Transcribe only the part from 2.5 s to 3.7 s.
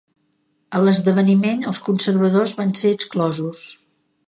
van ser exclosos.